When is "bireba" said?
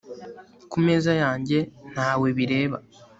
2.37-2.77